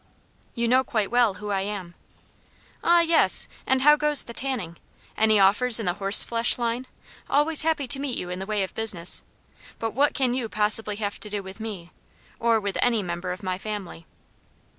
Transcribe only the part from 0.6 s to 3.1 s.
know quite well who I am." "Oh,